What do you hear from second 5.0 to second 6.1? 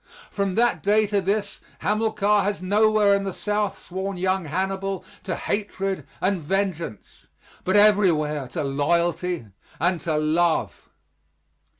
to hatred